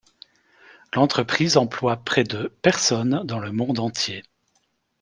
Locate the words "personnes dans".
2.63-3.37